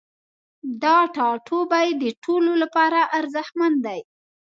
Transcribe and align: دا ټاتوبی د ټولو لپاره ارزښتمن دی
دا 0.83 0.97
ټاتوبی 1.15 1.87
د 2.01 2.03
ټولو 2.23 2.51
لپاره 2.63 2.99
ارزښتمن 3.17 3.73
دی 3.85 3.99